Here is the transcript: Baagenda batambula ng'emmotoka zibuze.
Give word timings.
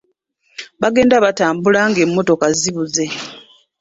Baagenda 0.81 1.23
batambula 1.25 1.79
ng'emmotoka 1.89 2.45
zibuze. 2.59 3.05